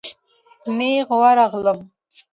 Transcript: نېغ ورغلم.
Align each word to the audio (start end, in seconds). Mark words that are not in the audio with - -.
نېغ 0.77 1.07
ورغلم. 1.21 1.79